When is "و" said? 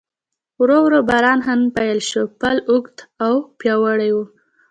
4.13-4.17